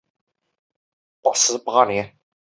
[1.21, 2.17] 明命十八年。